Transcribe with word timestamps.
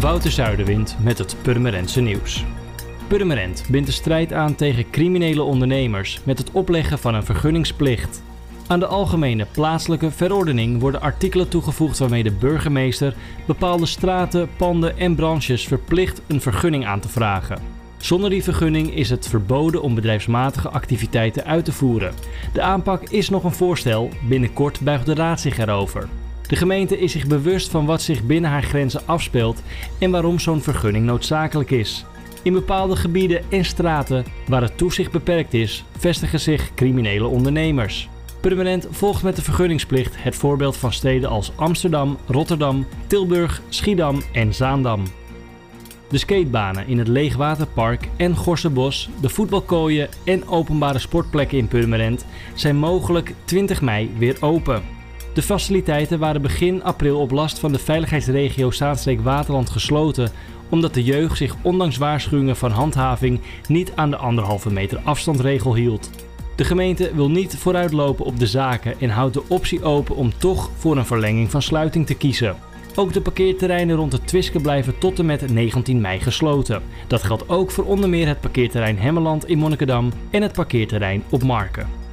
Wouter 0.00 0.30
Zuiderwind 0.30 0.96
met 1.00 1.18
het 1.18 1.36
Purmerendse 1.42 2.00
nieuws. 2.00 2.44
Purmerend 3.08 3.64
bindt 3.70 3.86
de 3.86 3.92
strijd 3.92 4.32
aan 4.32 4.54
tegen 4.54 4.90
criminele 4.90 5.42
ondernemers 5.42 6.20
met 6.24 6.38
het 6.38 6.50
opleggen 6.50 6.98
van 6.98 7.14
een 7.14 7.24
vergunningsplicht. 7.24 8.22
Aan 8.66 8.78
de 8.78 8.86
algemene 8.86 9.46
plaatselijke 9.52 10.10
verordening 10.10 10.80
worden 10.80 11.00
artikelen 11.00 11.48
toegevoegd 11.48 11.98
waarmee 11.98 12.22
de 12.22 12.32
burgemeester 12.32 13.14
bepaalde 13.46 13.86
straten, 13.86 14.48
panden 14.56 14.98
en 14.98 15.14
branches 15.14 15.66
verplicht 15.66 16.22
een 16.26 16.40
vergunning 16.40 16.86
aan 16.86 17.00
te 17.00 17.08
vragen. 17.08 17.58
Zonder 17.96 18.30
die 18.30 18.42
vergunning 18.42 18.94
is 18.94 19.10
het 19.10 19.28
verboden 19.28 19.82
om 19.82 19.94
bedrijfsmatige 19.94 20.68
activiteiten 20.68 21.44
uit 21.44 21.64
te 21.64 21.72
voeren. 21.72 22.14
De 22.52 22.62
aanpak 22.62 23.08
is 23.08 23.28
nog 23.28 23.44
een 23.44 23.52
voorstel, 23.52 24.10
binnenkort 24.28 24.80
buigt 24.80 25.06
de 25.06 25.14
raad 25.14 25.40
zich 25.40 25.58
erover. 25.58 26.08
De 26.48 26.56
gemeente 26.56 26.98
is 26.98 27.12
zich 27.12 27.26
bewust 27.26 27.70
van 27.70 27.86
wat 27.86 28.02
zich 28.02 28.22
binnen 28.22 28.50
haar 28.50 28.62
grenzen 28.62 29.06
afspeelt 29.06 29.62
en 29.98 30.10
waarom 30.10 30.38
zo'n 30.38 30.62
vergunning 30.62 31.04
noodzakelijk 31.04 31.70
is. 31.70 32.04
In 32.42 32.52
bepaalde 32.52 32.96
gebieden 32.96 33.42
en 33.50 33.64
straten 33.64 34.24
waar 34.48 34.62
het 34.62 34.78
toezicht 34.78 35.10
beperkt 35.10 35.54
is, 35.54 35.84
vestigen 35.98 36.40
zich 36.40 36.74
criminele 36.74 37.26
ondernemers. 37.26 38.08
Permanent 38.40 38.86
volgt 38.90 39.22
met 39.22 39.36
de 39.36 39.42
vergunningsplicht 39.42 40.14
het 40.22 40.36
voorbeeld 40.36 40.76
van 40.76 40.92
steden 40.92 41.28
als 41.28 41.52
Amsterdam, 41.56 42.18
Rotterdam, 42.26 42.86
Tilburg, 43.06 43.62
Schiedam 43.68 44.22
en 44.32 44.54
Zaandam. 44.54 45.02
De 46.08 46.18
skatebanen 46.18 46.86
in 46.86 46.98
het 46.98 47.08
Leegwaterpark 47.08 48.08
en 48.16 48.36
Gorsenbos, 48.36 49.08
de 49.20 49.28
voetbalkooien 49.28 50.08
en 50.24 50.48
openbare 50.48 50.98
sportplekken 50.98 51.58
in 51.58 51.68
Purmerend 51.68 52.26
zijn 52.54 52.76
mogelijk 52.76 53.34
20 53.44 53.80
mei 53.82 54.10
weer 54.18 54.36
open. 54.40 54.95
De 55.36 55.42
faciliteiten 55.42 56.18
waren 56.18 56.42
begin 56.42 56.82
april 56.82 57.18
op 57.18 57.30
last 57.30 57.58
van 57.58 57.72
de 57.72 57.78
veiligheidsregio 57.78 58.70
Zaanstreek-Waterland 58.70 59.70
gesloten 59.70 60.30
omdat 60.68 60.94
de 60.94 61.02
jeugd 61.04 61.36
zich 61.36 61.56
ondanks 61.62 61.96
waarschuwingen 61.96 62.56
van 62.56 62.70
handhaving 62.70 63.40
niet 63.68 63.92
aan 63.94 64.10
de 64.10 64.16
anderhalve 64.16 64.72
meter 64.72 64.98
afstandregel 65.04 65.74
hield. 65.74 66.10
De 66.54 66.64
gemeente 66.64 67.14
wil 67.14 67.30
niet 67.30 67.56
vooruitlopen 67.56 68.24
op 68.24 68.38
de 68.38 68.46
zaken 68.46 69.00
en 69.00 69.10
houdt 69.10 69.34
de 69.34 69.42
optie 69.48 69.84
open 69.84 70.16
om 70.16 70.32
toch 70.38 70.70
voor 70.76 70.96
een 70.96 71.06
verlenging 71.06 71.50
van 71.50 71.62
sluiting 71.62 72.06
te 72.06 72.14
kiezen. 72.14 72.56
Ook 72.94 73.12
de 73.12 73.20
parkeerterreinen 73.20 73.96
rond 73.96 74.12
het 74.12 74.26
Twiske 74.26 74.60
blijven 74.60 74.98
tot 74.98 75.18
en 75.18 75.26
met 75.26 75.52
19 75.52 76.00
mei 76.00 76.20
gesloten. 76.20 76.82
Dat 77.06 77.22
geldt 77.22 77.48
ook 77.48 77.70
voor 77.70 77.84
onder 77.84 78.08
meer 78.08 78.26
het 78.26 78.40
parkeerterrein 78.40 78.98
Hemmeland 78.98 79.48
in 79.48 79.58
Monnikendam 79.58 80.12
en 80.30 80.42
het 80.42 80.52
parkeerterrein 80.52 81.22
op 81.30 81.42
Marken. 81.42 82.05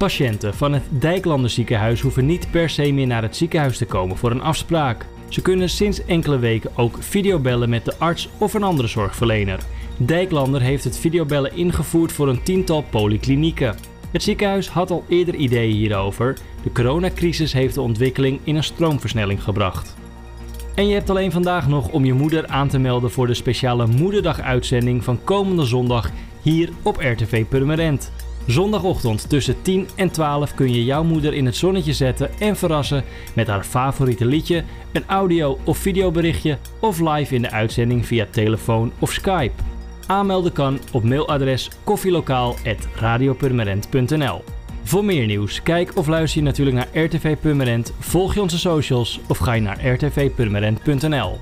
Patiënten 0.00 0.54
van 0.54 0.72
het 0.72 0.82
Dijklander 0.88 1.50
ziekenhuis 1.50 2.00
hoeven 2.00 2.26
niet 2.26 2.50
per 2.50 2.70
se 2.70 2.92
meer 2.92 3.06
naar 3.06 3.22
het 3.22 3.36
ziekenhuis 3.36 3.78
te 3.78 3.86
komen 3.86 4.16
voor 4.16 4.30
een 4.30 4.42
afspraak. 4.42 5.06
Ze 5.28 5.42
kunnen 5.42 5.68
sinds 5.68 6.04
enkele 6.04 6.38
weken 6.38 6.70
ook 6.76 6.96
videobellen 7.00 7.68
met 7.68 7.84
de 7.84 7.94
arts 7.98 8.28
of 8.38 8.54
een 8.54 8.62
andere 8.62 8.88
zorgverlener. 8.88 9.60
Dijklander 9.96 10.60
heeft 10.60 10.84
het 10.84 10.98
videobellen 10.98 11.56
ingevoerd 11.56 12.12
voor 12.12 12.28
een 12.28 12.42
tiental 12.42 12.84
polyklinieken. 12.90 13.76
Het 14.10 14.22
ziekenhuis 14.22 14.68
had 14.68 14.90
al 14.90 15.04
eerder 15.08 15.34
ideeën 15.34 15.76
hierover. 15.76 16.36
De 16.62 16.72
coronacrisis 16.72 17.52
heeft 17.52 17.74
de 17.74 17.80
ontwikkeling 17.80 18.40
in 18.44 18.56
een 18.56 18.64
stroomversnelling 18.64 19.42
gebracht. 19.42 19.96
En 20.74 20.86
je 20.86 20.94
hebt 20.94 21.10
alleen 21.10 21.32
vandaag 21.32 21.68
nog 21.68 21.88
om 21.88 22.04
je 22.04 22.12
moeder 22.12 22.46
aan 22.46 22.68
te 22.68 22.78
melden 22.78 23.10
voor 23.10 23.26
de 23.26 23.34
speciale 23.34 23.86
Moederdag-uitzending 23.86 25.04
van 25.04 25.24
komende 25.24 25.64
zondag 25.64 26.10
hier 26.42 26.68
op 26.82 26.96
RTV 26.96 27.46
Purmerend. 27.46 28.12
Zondagochtend 28.46 29.28
tussen 29.28 29.62
10 29.62 29.88
en 29.94 30.10
12 30.10 30.54
kun 30.54 30.74
je 30.74 30.84
jouw 30.84 31.04
moeder 31.04 31.34
in 31.34 31.46
het 31.46 31.56
zonnetje 31.56 31.92
zetten 31.92 32.30
en 32.38 32.56
verrassen 32.56 33.04
met 33.34 33.46
haar 33.46 33.64
favoriete 33.64 34.24
liedje, 34.24 34.64
een 34.92 35.04
audio- 35.06 35.58
of 35.64 35.78
videoberichtje 35.78 36.58
of 36.80 37.00
live 37.00 37.34
in 37.34 37.42
de 37.42 37.50
uitzending 37.50 38.06
via 38.06 38.26
telefoon 38.30 38.92
of 38.98 39.12
Skype. 39.12 39.62
Aanmelden 40.06 40.52
kan 40.52 40.78
op 40.92 41.04
mailadres 41.04 41.70
koffilokaal.radiopurmerend.nl 41.84 44.44
Voor 44.82 45.04
meer 45.04 45.26
nieuws, 45.26 45.62
kijk 45.62 45.96
of 45.96 46.06
luister 46.06 46.40
je 46.40 46.46
natuurlijk 46.46 46.76
naar 46.76 46.88
RTV 47.04 47.36
Purmerend, 47.40 47.92
volg 47.98 48.34
je 48.34 48.42
onze 48.42 48.58
socials 48.58 49.20
of 49.28 49.38
ga 49.38 49.52
je 49.52 49.60
naar 49.60 49.86
rtvpurmerend.nl. 49.86 51.38